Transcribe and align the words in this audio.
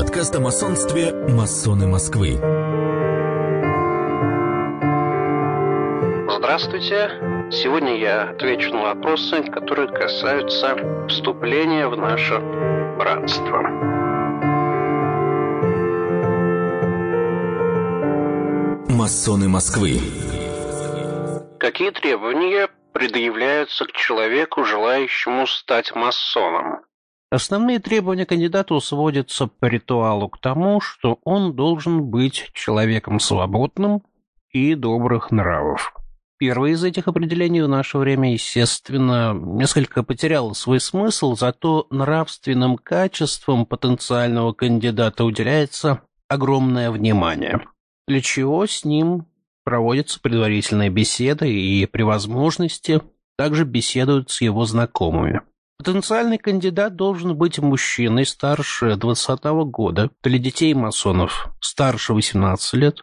Подкаст 0.00 0.34
о 0.34 0.40
масонстве 0.40 1.12
«Масоны 1.12 1.86
Москвы». 1.86 2.36
Здравствуйте. 6.38 7.10
Сегодня 7.52 7.98
я 7.98 8.30
отвечу 8.30 8.70
на 8.70 8.94
вопросы, 8.94 9.42
которые 9.42 9.88
касаются 9.88 11.06
вступления 11.06 11.86
в 11.86 11.98
наше 11.98 12.38
братство. 12.96 13.60
Масоны 18.88 19.50
Москвы. 19.50 20.00
Какие 21.58 21.90
требования 21.90 22.70
предъявляются 22.94 23.84
к 23.84 23.92
человеку, 23.92 24.64
желающему 24.64 25.46
стать 25.46 25.94
масоном? 25.94 26.89
Основные 27.30 27.78
требования 27.78 28.26
кандидату 28.26 28.80
сводятся 28.80 29.46
по 29.46 29.66
ритуалу 29.66 30.28
к 30.28 30.38
тому, 30.38 30.80
что 30.80 31.20
он 31.22 31.54
должен 31.54 32.02
быть 32.02 32.50
человеком 32.54 33.20
свободным 33.20 34.02
и 34.50 34.74
добрых 34.74 35.30
нравов. 35.30 35.94
Первое 36.38 36.70
из 36.70 36.82
этих 36.82 37.06
определений 37.06 37.60
в 37.60 37.68
наше 37.68 37.98
время, 37.98 38.32
естественно, 38.32 39.32
несколько 39.32 40.02
потеряло 40.02 40.54
свой 40.54 40.80
смысл, 40.80 41.36
зато 41.36 41.86
нравственным 41.90 42.76
качествам 42.78 43.64
потенциального 43.64 44.52
кандидата 44.52 45.24
уделяется 45.24 46.00
огромное 46.26 46.90
внимание, 46.90 47.60
для 48.08 48.22
чего 48.22 48.66
с 48.66 48.84
ним 48.84 49.26
проводятся 49.64 50.18
предварительные 50.18 50.90
беседы 50.90 51.52
и 51.52 51.86
при 51.86 52.02
возможности 52.02 53.02
также 53.36 53.64
беседуют 53.64 54.30
с 54.30 54.40
его 54.40 54.64
знакомыми. 54.64 55.42
Потенциальный 55.80 56.36
кандидат 56.36 56.94
должен 56.94 57.34
быть 57.34 57.58
мужчиной 57.58 58.26
старше 58.26 58.96
20 58.96 59.44
года, 59.70 60.10
для 60.22 60.38
детей 60.38 60.74
масонов 60.74 61.48
старше 61.58 62.12
18 62.12 62.74
лет. 62.74 63.02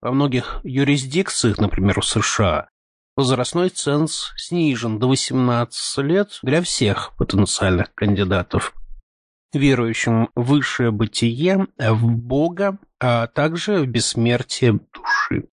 Во 0.00 0.12
многих 0.12 0.60
юрисдикциях, 0.62 1.58
например, 1.58 2.00
в 2.00 2.04
США, 2.04 2.68
возрастной 3.16 3.70
ценз 3.70 4.30
снижен 4.36 5.00
до 5.00 5.08
18 5.08 5.98
лет 6.04 6.38
для 6.44 6.62
всех 6.62 7.10
потенциальных 7.18 7.92
кандидатов, 7.92 8.72
верующим 9.52 10.28
в 10.36 10.44
высшее 10.44 10.92
бытие, 10.92 11.66
в 11.76 12.06
Бога, 12.06 12.78
а 13.00 13.26
также 13.26 13.80
в 13.80 13.86
бессмертие 13.88 14.78
души. 14.94 15.48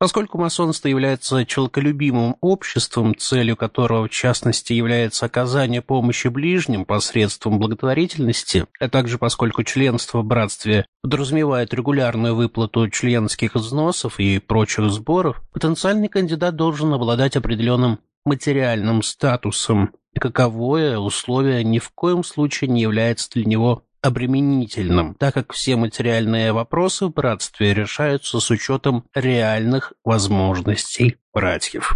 Поскольку 0.00 0.38
масонство 0.38 0.88
является 0.88 1.44
человеколюбимым 1.44 2.36
обществом, 2.40 3.14
целью 3.14 3.54
которого, 3.54 4.06
в 4.06 4.10
частности, 4.10 4.72
является 4.72 5.26
оказание 5.26 5.82
помощи 5.82 6.28
ближним 6.28 6.86
посредством 6.86 7.58
благотворительности, 7.58 8.64
а 8.80 8.88
также 8.88 9.18
поскольку 9.18 9.62
членство 9.62 10.22
в 10.22 10.24
братстве 10.24 10.86
подразумевает 11.02 11.74
регулярную 11.74 12.34
выплату 12.34 12.88
членских 12.88 13.54
взносов 13.54 14.18
и 14.18 14.38
прочих 14.38 14.90
сборов, 14.90 15.42
потенциальный 15.52 16.08
кандидат 16.08 16.56
должен 16.56 16.94
обладать 16.94 17.36
определенным 17.36 17.98
материальным 18.24 19.02
статусом, 19.02 19.90
каковое 20.18 20.96
условие 20.98 21.62
ни 21.62 21.78
в 21.78 21.90
коем 21.90 22.24
случае 22.24 22.70
не 22.70 22.80
является 22.80 23.28
для 23.32 23.44
него 23.44 23.84
обременительным, 24.02 25.14
так 25.14 25.34
как 25.34 25.52
все 25.52 25.76
материальные 25.76 26.52
вопросы 26.52 27.06
в 27.06 27.12
братстве 27.12 27.74
решаются 27.74 28.40
с 28.40 28.50
учетом 28.50 29.04
реальных 29.14 29.92
возможностей 30.04 31.16
братьев. 31.32 31.94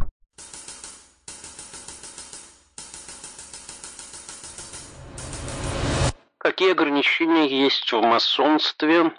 Какие 6.39 6.73
ограничения 6.73 7.49
есть 7.49 7.91
в 7.91 8.03
масонстве 8.03 9.13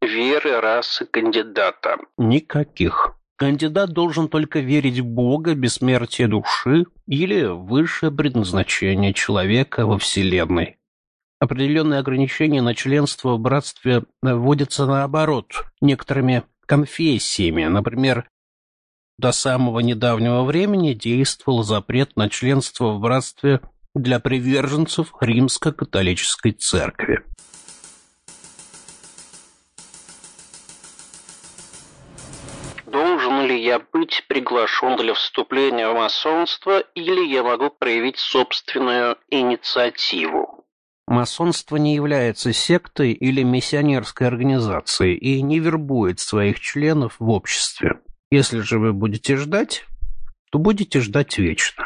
веры 0.00 0.60
расы 0.60 1.04
кандидата? 1.04 1.98
Никаких. 2.16 3.14
Кандидат 3.36 3.90
должен 3.92 4.28
только 4.28 4.60
верить 4.60 4.98
в 4.98 5.04
Бога, 5.04 5.54
бессмертие 5.54 6.26
души 6.26 6.86
или 7.06 7.44
высшее 7.44 8.10
предназначение 8.10 9.14
человека 9.14 9.86
во 9.86 9.98
Вселенной. 9.98 10.79
Определенные 11.40 12.00
ограничения 12.00 12.60
на 12.60 12.74
членство 12.74 13.36
в 13.36 13.40
братстве 13.40 14.02
вводятся 14.20 14.84
наоборот 14.84 15.64
некоторыми 15.80 16.42
конфессиями. 16.66 17.64
Например, 17.64 18.28
до 19.16 19.32
самого 19.32 19.80
недавнего 19.80 20.42
времени 20.44 20.92
действовал 20.92 21.62
запрет 21.62 22.14
на 22.14 22.28
членство 22.28 22.92
в 22.92 23.00
братстве 23.00 23.62
для 23.94 24.20
приверженцев 24.20 25.14
римско-католической 25.18 26.52
церкви. 26.52 27.24
Должен 32.84 33.46
ли 33.46 33.64
я 33.64 33.80
быть 33.92 34.26
приглашен 34.28 34.96
для 34.98 35.14
вступления 35.14 35.88
в 35.88 35.94
масонство 35.94 36.80
или 36.94 37.26
я 37.26 37.42
могу 37.42 37.70
проявить 37.70 38.18
собственную 38.18 39.16
инициативу? 39.30 40.60
Масонство 41.10 41.74
не 41.74 41.96
является 41.96 42.52
сектой 42.52 43.10
или 43.10 43.42
миссионерской 43.42 44.28
организацией 44.28 45.16
и 45.16 45.42
не 45.42 45.58
вербует 45.58 46.20
своих 46.20 46.60
членов 46.60 47.16
в 47.18 47.28
обществе. 47.30 47.98
Если 48.30 48.60
же 48.60 48.78
вы 48.78 48.92
будете 48.92 49.36
ждать, 49.36 49.86
то 50.52 50.60
будете 50.60 51.00
ждать 51.00 51.36
вечно. 51.36 51.82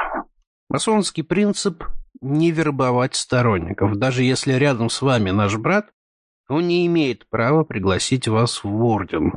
Масонский 0.68 1.24
принцип– 1.24 1.84
не 2.20 2.50
вербовать 2.50 3.14
сторонников. 3.14 3.96
Даже 3.96 4.22
если 4.24 4.52
рядом 4.52 4.90
с 4.90 5.00
вами 5.00 5.30
наш 5.30 5.56
брат, 5.56 5.86
он 6.46 6.68
не 6.68 6.86
имеет 6.86 7.26
права 7.30 7.64
пригласить 7.64 8.28
вас 8.28 8.62
в 8.62 8.84
орден. 8.84 9.32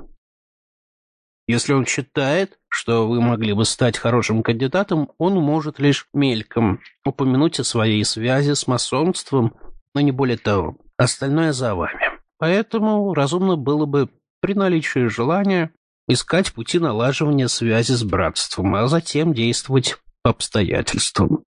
Если 1.47 1.71
он 1.71 1.85
считает, 1.85 2.59
что 2.67 3.07
вы 3.07 3.21
могли 3.21 3.53
бы 3.53 3.63
стать 3.63 3.97
хорошим 3.97 4.43
кандидатом, 4.43 5.11
он 5.17 5.35
может 5.35 5.79
лишь 5.79 6.09
мельком 6.13 6.81
упомянуть 7.05 7.61
о 7.61 7.63
своей 7.63 8.03
связи 8.03 8.51
с 8.51 8.67
масонством– 8.67 9.55
но 9.97 10.01
не 10.01 10.11
более 10.11 10.37
того. 10.37 10.77
Остальное 10.95 11.53
за 11.53 11.73
вами. 11.73 12.11
Поэтому 12.37 13.15
разумно 13.15 13.55
было 13.55 13.87
бы 13.87 14.09
при 14.41 14.53
наличии 14.53 15.07
желания 15.07 15.71
искать 16.07 16.53
пути 16.53 16.77
налаживания 16.77 17.47
связи 17.47 17.93
с 17.93 18.03
братством, 18.03 18.75
а 18.75 18.87
затем 18.87 19.33
действовать 19.33 19.97
по 20.21 20.29
обстоятельствам. 20.29 21.43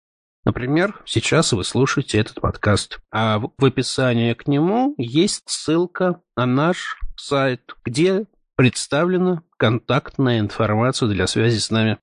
Например, 0.45 0.95
сейчас 1.05 1.51
вы 1.51 1.65
слушаете 1.65 2.19
этот 2.19 2.39
подкаст, 2.39 2.99
а 3.11 3.39
в 3.39 3.65
описании 3.65 4.33
к 4.33 4.47
нему 4.47 4.95
есть 4.97 5.43
ссылка 5.47 6.21
на 6.37 6.45
наш 6.45 6.97
сайт, 7.17 7.75
где 7.83 8.27
представлена 8.55 9.41
контактная 9.57 10.39
информация 10.39 11.09
для 11.09 11.27
связи 11.27 11.59
с 11.59 11.69
нами. 11.69 11.97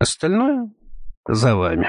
Остальное 0.00 0.68
за 1.28 1.54
вами. 1.54 1.88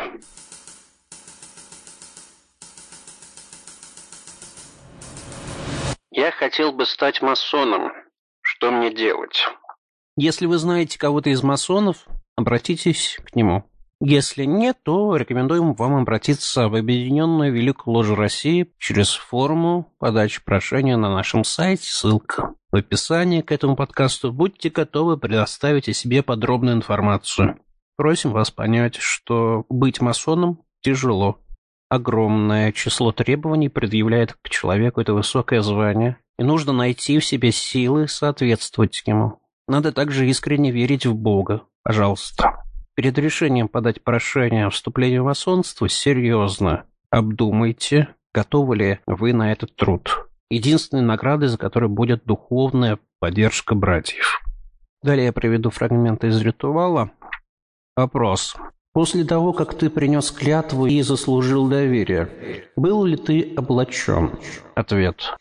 Я 6.27 6.31
хотел 6.31 6.73
бы 6.73 6.85
стать 6.85 7.21
масоном. 7.21 7.93
Что 8.41 8.69
мне 8.69 8.93
делать? 8.93 9.47
Если 10.17 10.45
вы 10.45 10.57
знаете 10.57 10.99
кого-то 10.99 11.29
из 11.29 11.41
масонов, 11.41 12.05
обратитесь 12.35 13.17
к 13.25 13.33
нему. 13.33 13.63
Если 14.01 14.43
нет, 14.43 14.75
то 14.83 15.15
рекомендуем 15.15 15.73
вам 15.73 15.95
обратиться 15.95 16.67
в 16.67 16.75
Объединенную 16.75 17.53
Великую 17.53 17.95
Ложу 17.95 18.15
России 18.15 18.73
через 18.77 19.13
форму 19.13 19.95
подачи 19.99 20.43
прошения 20.43 20.97
на 20.97 21.09
нашем 21.09 21.45
сайте, 21.45 21.89
ссылка 21.89 22.55
в 22.71 22.75
описании 22.75 23.39
к 23.39 23.53
этому 23.53 23.77
подкасту. 23.77 24.33
Будьте 24.33 24.69
готовы 24.69 25.15
предоставить 25.15 25.87
о 25.87 25.93
себе 25.93 26.23
подробную 26.23 26.75
информацию. 26.75 27.57
Просим 27.95 28.33
вас 28.33 28.51
понять, 28.51 28.97
что 28.97 29.65
быть 29.69 30.01
масоном 30.01 30.61
тяжело 30.81 31.39
огромное 31.89 32.71
число 32.71 33.11
требований 33.11 33.69
предъявляет 33.69 34.33
к 34.41 34.49
человеку 34.49 35.01
это 35.01 35.13
высокое 35.13 35.61
звание, 35.61 36.17
и 36.37 36.43
нужно 36.43 36.73
найти 36.73 37.19
в 37.19 37.25
себе 37.25 37.51
силы 37.51 38.07
соответствовать 38.07 39.01
ему. 39.05 39.39
Надо 39.67 39.91
также 39.91 40.27
искренне 40.29 40.71
верить 40.71 41.05
в 41.05 41.15
Бога. 41.15 41.63
Пожалуйста. 41.83 42.63
Перед 42.95 43.17
решением 43.17 43.67
подать 43.67 44.03
прошение 44.03 44.65
о 44.65 44.69
вступлении 44.69 45.19
в 45.19 45.25
масонство 45.25 45.87
серьезно 45.87 46.85
обдумайте, 47.09 48.15
готовы 48.33 48.75
ли 48.75 48.99
вы 49.05 49.33
на 49.33 49.51
этот 49.51 49.75
труд. 49.75 50.27
Единственной 50.49 51.03
наградой, 51.03 51.49
за 51.49 51.57
которой 51.57 51.89
будет 51.89 52.23
духовная 52.25 52.99
поддержка 53.19 53.75
братьев. 53.75 54.41
Далее 55.03 55.25
я 55.25 55.33
приведу 55.33 55.69
фрагменты 55.69 56.27
из 56.27 56.41
ритуала. 56.41 57.11
Вопрос. 57.95 58.55
После 58.97 59.25
того, 59.25 59.53
как 59.53 59.75
ты 59.75 59.91
принес 59.91 60.31
клятву 60.31 60.87
и 60.87 61.03
заслужил 61.03 61.67
доверие, 61.67 62.29
был 62.75 63.05
ли 63.05 63.15
ты 63.15 63.53
облачен? 63.55 64.31
Ответ. 64.73 65.35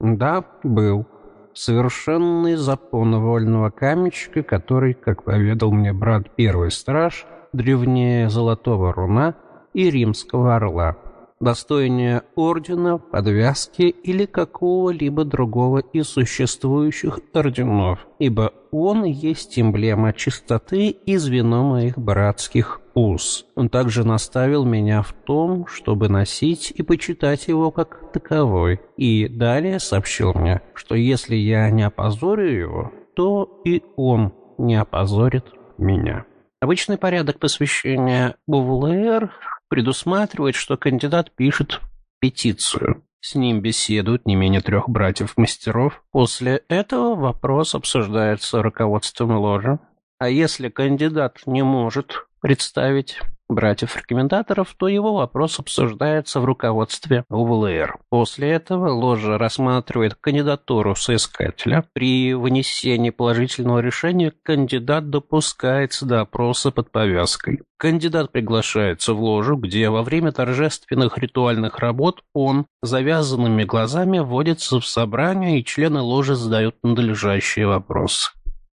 Да, 0.00 0.42
был. 0.62 1.04
Совершенный 1.52 2.54
запон 2.54 3.20
вольного 3.20 3.68
камечка, 3.68 4.42
который, 4.42 4.94
как 4.94 5.24
поведал 5.24 5.70
мне 5.70 5.92
брат 5.92 6.34
первый 6.34 6.70
страж, 6.70 7.26
древнее 7.52 8.30
золотого 8.30 8.90
руна 8.94 9.34
и 9.74 9.90
римского 9.90 10.56
орла. 10.56 10.96
Достойнее 11.44 12.22
ордена, 12.34 12.98
подвязки 12.98 13.82
или 13.82 14.26
какого-либо 14.26 15.24
другого 15.24 15.78
из 15.78 16.08
существующих 16.08 17.20
орденов, 17.32 18.06
ибо 18.18 18.52
он 18.72 19.04
есть 19.04 19.58
эмблема 19.58 20.12
чистоты 20.12 20.88
и 20.88 21.16
звено 21.16 21.70
моих 21.70 21.96
братских 21.96 22.80
уз. 22.94 23.46
Он 23.54 23.68
также 23.68 24.04
наставил 24.04 24.64
меня 24.64 25.02
в 25.02 25.12
том, 25.12 25.66
чтобы 25.66 26.08
носить 26.08 26.72
и 26.74 26.82
почитать 26.82 27.46
его 27.48 27.70
как 27.70 28.12
таковой, 28.12 28.80
и 28.96 29.28
далее 29.28 29.78
сообщил 29.78 30.32
мне, 30.34 30.62
что 30.74 30.94
если 30.94 31.36
я 31.36 31.70
не 31.70 31.82
опозорю 31.82 32.50
его, 32.50 32.92
то 33.14 33.60
и 33.64 33.82
он 33.96 34.32
не 34.58 34.76
опозорит 34.76 35.44
меня. 35.78 36.24
Обычный 36.60 36.96
порядок 36.96 37.38
посвящения 37.40 38.36
УВЛР 38.46 39.30
предусматривает, 39.68 40.54
что 40.54 40.76
кандидат 40.76 41.30
пишет 41.32 41.80
петицию. 42.20 43.02
С 43.20 43.34
ним 43.34 43.60
беседуют 43.60 44.26
не 44.26 44.36
менее 44.36 44.60
трех 44.60 44.88
братьев-мастеров. 44.88 46.02
После 46.10 46.62
этого 46.68 47.14
вопрос 47.14 47.74
обсуждается 47.74 48.62
руководством 48.62 49.32
ложи. 49.38 49.78
А 50.18 50.28
если 50.28 50.68
кандидат 50.68 51.40
не 51.46 51.62
может 51.62 52.26
представить 52.40 53.18
братьев-рекомендаторов, 53.48 54.74
то 54.76 54.88
его 54.88 55.14
вопрос 55.14 55.58
обсуждается 55.58 56.40
в 56.40 56.44
руководстве 56.44 57.24
УВЛР. 57.30 57.98
После 58.08 58.50
этого 58.50 58.90
ложа 58.90 59.38
рассматривает 59.38 60.14
кандидатуру 60.14 60.94
соискателя. 60.94 61.84
При 61.92 62.34
вынесении 62.34 63.10
положительного 63.10 63.80
решения 63.80 64.32
кандидат 64.42 65.10
допускается 65.10 66.06
до 66.06 66.20
опроса 66.20 66.70
под 66.70 66.90
повязкой. 66.90 67.60
Кандидат 67.76 68.32
приглашается 68.32 69.14
в 69.14 69.20
ложу, 69.20 69.56
где 69.56 69.90
во 69.90 70.02
время 70.02 70.32
торжественных 70.32 71.18
ритуальных 71.18 71.78
работ 71.78 72.22
он 72.32 72.66
завязанными 72.82 73.64
глазами 73.64 74.20
вводится 74.20 74.80
в 74.80 74.86
собрание, 74.86 75.60
и 75.60 75.64
члены 75.64 76.00
ложи 76.00 76.34
задают 76.34 76.76
надлежащие 76.82 77.66
вопросы. 77.66 78.30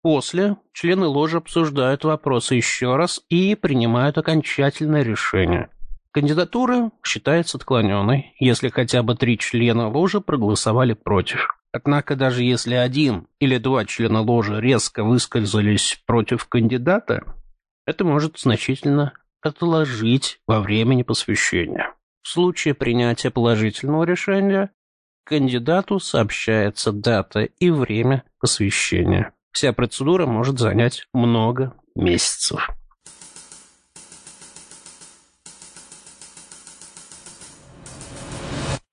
После 0.04 0.58
члены 0.74 1.06
ложи 1.06 1.38
обсуждают 1.38 2.04
вопросы 2.04 2.56
еще 2.56 2.96
раз 2.96 3.22
и 3.30 3.54
принимают 3.54 4.18
окончательное 4.18 5.02
решение. 5.02 5.70
Кандидатура 6.10 6.90
считается 7.02 7.56
отклоненной, 7.56 8.34
если 8.38 8.68
хотя 8.68 9.02
бы 9.02 9.14
три 9.16 9.38
члена 9.38 9.88
ложи 9.88 10.20
проголосовали 10.20 10.92
против. 10.92 11.56
Однако 11.72 12.16
даже 12.16 12.42
если 12.42 12.74
один 12.74 13.28
или 13.38 13.56
два 13.56 13.86
члена 13.86 14.20
ложи 14.20 14.60
резко 14.60 15.04
высказались 15.04 15.98
против 16.04 16.48
кандидата, 16.48 17.22
это 17.86 18.04
может 18.04 18.38
значительно 18.38 19.14
отложить 19.40 20.38
во 20.46 20.60
времени 20.60 21.02
посвящения. 21.02 21.94
В 22.20 22.28
случае 22.28 22.74
принятия 22.74 23.30
положительного 23.30 24.04
решения 24.04 24.70
кандидату 25.24 25.98
сообщается 25.98 26.92
дата 26.92 27.44
и 27.44 27.70
время 27.70 28.24
посвящения. 28.38 29.33
Вся 29.54 29.72
процедура 29.72 30.26
может 30.26 30.58
занять 30.58 31.06
много 31.12 31.74
месяцев. 31.94 32.68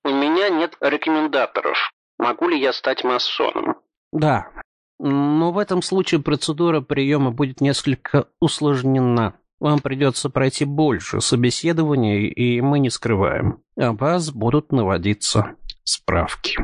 У 0.04 0.08
меня 0.08 0.50
нет 0.50 0.76
рекомендаторов. 0.80 1.76
Могу 2.16 2.48
ли 2.48 2.60
я 2.60 2.72
стать 2.72 3.02
масоном? 3.02 3.74
Да, 4.12 4.50
но 5.00 5.50
в 5.50 5.58
этом 5.58 5.82
случае 5.82 6.22
процедура 6.22 6.80
приема 6.80 7.32
будет 7.32 7.60
несколько 7.60 8.28
усложнена. 8.38 9.34
Вам 9.58 9.80
придется 9.80 10.30
пройти 10.30 10.64
больше 10.64 11.20
собеседований, 11.20 12.28
и 12.28 12.60
мы 12.60 12.78
не 12.78 12.90
скрываем. 12.90 13.64
О 13.76 13.94
вас 13.94 14.30
будут 14.30 14.70
наводиться 14.70 15.56
справки. 15.82 16.56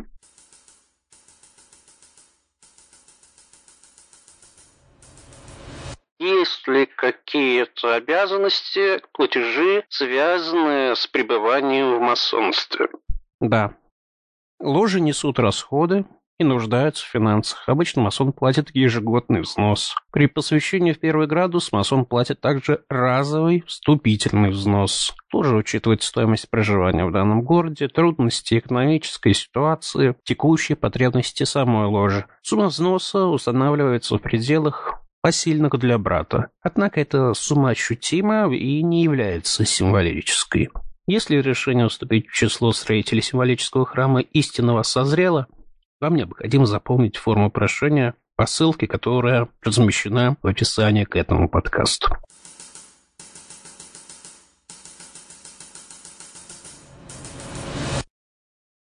Есть 6.18 6.66
ли 6.66 6.86
какие-то 6.86 7.94
обязанности, 7.94 9.00
платежи, 9.12 9.84
связанные 9.88 10.96
с 10.96 11.06
пребыванием 11.06 11.96
в 11.96 12.00
масонстве? 12.00 12.88
Да. 13.40 13.76
Ложи 14.60 15.00
несут 15.00 15.38
расходы 15.38 16.04
и 16.38 16.44
нуждаются 16.44 17.04
в 17.04 17.08
финансах. 17.08 17.68
Обычно 17.68 18.02
масон 18.02 18.32
платит 18.32 18.74
ежегодный 18.74 19.42
взнос. 19.42 19.94
При 20.10 20.26
посвящении 20.26 20.92
в 20.92 20.98
первый 20.98 21.28
градус 21.28 21.70
масон 21.70 22.04
платит 22.04 22.40
также 22.40 22.84
разовый 22.88 23.62
вступительный 23.66 24.50
взнос. 24.50 25.14
Тоже 25.30 25.54
учитывает 25.54 26.02
стоимость 26.02 26.50
проживания 26.50 27.04
в 27.04 27.12
данном 27.12 27.42
городе, 27.42 27.86
трудности 27.86 28.58
экономической 28.58 29.34
ситуации, 29.34 30.16
текущие 30.24 30.74
потребности 30.74 31.44
самой 31.44 31.86
ложи. 31.86 32.26
Сумма 32.42 32.66
взноса 32.66 33.26
устанавливается 33.26 34.16
в 34.16 34.22
пределах 34.22 35.00
посильных 35.20 35.78
для 35.78 35.98
брата. 35.98 36.50
Однако 36.62 37.00
эта 37.00 37.34
сумма 37.34 37.70
ощутима 37.70 38.52
и 38.54 38.82
не 38.82 39.02
является 39.02 39.64
символической. 39.64 40.68
Если 41.06 41.36
решение 41.36 41.88
вступить 41.88 42.28
в 42.28 42.34
число 42.34 42.72
строителей 42.72 43.22
символического 43.22 43.86
храма 43.86 44.20
истинного 44.20 44.82
созрело, 44.82 45.46
вам 46.00 46.16
необходимо 46.16 46.66
заполнить 46.66 47.16
форму 47.16 47.50
прошения 47.50 48.14
по 48.36 48.46
ссылке, 48.46 48.86
которая 48.86 49.48
размещена 49.62 50.36
в 50.42 50.46
описании 50.46 51.04
к 51.04 51.16
этому 51.16 51.48
подкасту. 51.48 52.16